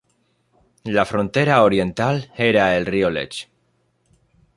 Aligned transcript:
La 0.83 1.03
frontera 1.05 1.61
oriental 1.61 2.31
era 2.35 2.75
el 2.75 2.87
río 2.87 3.11
Lech. 3.11 3.47